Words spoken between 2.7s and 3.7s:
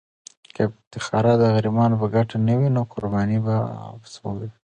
نو قرباني به